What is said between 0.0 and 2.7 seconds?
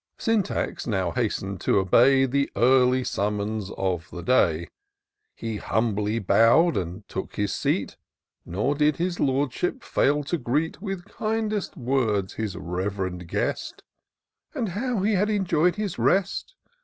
Syntax now hasten*d to obey The